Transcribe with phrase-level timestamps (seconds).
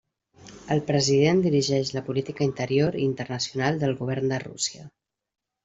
[0.75, 4.91] El president dirigeix la política interior i internacional del govern de Rússia.